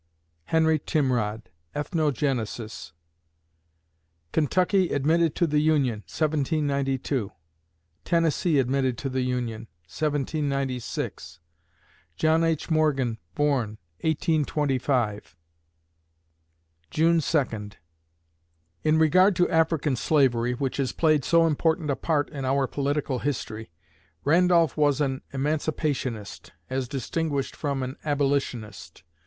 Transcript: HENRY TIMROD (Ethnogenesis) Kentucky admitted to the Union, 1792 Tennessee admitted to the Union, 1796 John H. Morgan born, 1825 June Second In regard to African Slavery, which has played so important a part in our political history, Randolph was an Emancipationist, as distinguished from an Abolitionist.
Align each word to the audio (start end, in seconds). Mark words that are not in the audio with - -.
HENRY 0.45 0.79
TIMROD 0.79 1.51
(Ethnogenesis) 1.75 2.91
Kentucky 4.31 4.89
admitted 4.91 5.35
to 5.35 5.45
the 5.45 5.59
Union, 5.59 5.99
1792 6.09 7.31
Tennessee 8.03 8.57
admitted 8.57 8.97
to 8.97 9.09
the 9.09 9.21
Union, 9.21 9.67
1796 9.85 11.39
John 12.15 12.43
H. 12.43 12.71
Morgan 12.71 13.19
born, 13.35 13.77
1825 13.99 15.35
June 16.89 17.21
Second 17.21 17.77
In 18.81 18.97
regard 18.97 19.35
to 19.35 19.47
African 19.51 19.95
Slavery, 19.95 20.53
which 20.53 20.77
has 20.77 20.93
played 20.93 21.23
so 21.23 21.45
important 21.45 21.91
a 21.91 21.95
part 21.95 22.27
in 22.31 22.43
our 22.43 22.65
political 22.65 23.19
history, 23.19 23.69
Randolph 24.23 24.75
was 24.75 24.99
an 24.99 25.21
Emancipationist, 25.31 26.53
as 26.71 26.87
distinguished 26.87 27.55
from 27.55 27.83
an 27.83 27.97
Abolitionist. 28.03 29.03